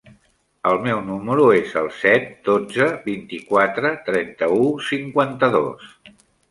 [0.69, 4.61] El meu número es el set, dotze, vint-i-quatre, trenta-u,
[4.93, 5.99] cinquanta-dos.